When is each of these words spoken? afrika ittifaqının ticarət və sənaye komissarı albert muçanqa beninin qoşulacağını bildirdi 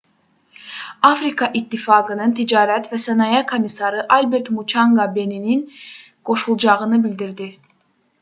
afrika 1.09 1.49
ittifaqının 1.59 2.31
ticarət 2.39 2.89
və 2.93 2.99
sənaye 3.03 3.41
komissarı 3.51 4.05
albert 4.15 4.49
muçanqa 4.55 5.05
beninin 5.19 5.61
qoşulacağını 6.31 7.01
bildirdi 7.05 7.51